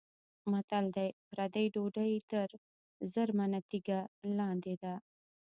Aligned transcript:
متل 0.51 0.85
دی: 0.95 1.09
پردۍ 1.31 1.65
ډوډۍ 1.73 2.13
تر 2.31 2.47
زرمنه 3.13 3.59
تیږه 3.69 3.99
لاندې 4.37 4.73
ده. 4.83 4.93